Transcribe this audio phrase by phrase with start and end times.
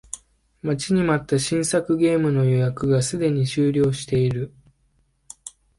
[0.63, 4.51] 待ちに待った新作ゲームの予約がすでに終了している